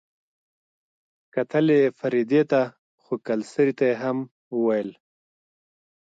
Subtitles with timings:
[1.33, 2.61] کتل يې فريدې ته
[3.03, 4.17] خو کلسري ته يې هم
[4.55, 4.89] وويل.